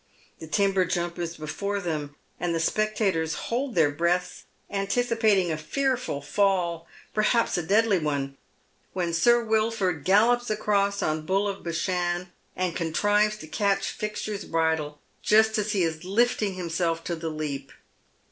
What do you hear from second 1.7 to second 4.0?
them, and the spectators hold their